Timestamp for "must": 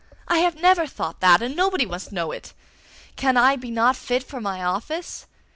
1.85-2.11